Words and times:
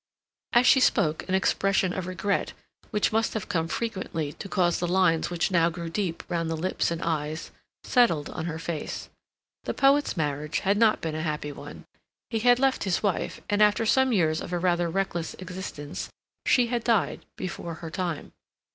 As 0.53 0.65
she 0.65 0.79
spoke 0.79 1.29
an 1.29 1.35
expression 1.35 1.93
of 1.93 2.07
regret, 2.07 2.53
which 2.89 3.11
must 3.11 3.35
have 3.35 3.47
come 3.47 3.67
frequently 3.67 4.33
to 4.33 4.49
cause 4.49 4.79
the 4.79 4.87
lines 4.87 5.29
which 5.29 5.51
now 5.51 5.69
grew 5.69 5.91
deep 5.91 6.23
round 6.27 6.49
the 6.49 6.57
lips 6.57 6.89
and 6.89 7.03
eyes, 7.03 7.51
settled 7.83 8.27
on 8.31 8.45
her 8.45 8.57
face. 8.57 9.09
The 9.65 9.75
poet's 9.75 10.17
marriage 10.17 10.61
had 10.61 10.75
not 10.77 11.01
been 11.01 11.13
a 11.13 11.21
happy 11.21 11.51
one. 11.51 11.85
He 12.31 12.39
had 12.39 12.57
left 12.57 12.83
his 12.83 13.03
wife, 13.03 13.41
and 13.47 13.61
after 13.61 13.85
some 13.85 14.11
years 14.11 14.41
of 14.41 14.51
a 14.51 14.57
rather 14.57 14.89
reckless 14.89 15.35
existence, 15.35 16.09
she 16.47 16.65
had 16.65 16.83
died, 16.83 17.23
before 17.37 17.75
her 17.75 17.91
time. 17.91 18.33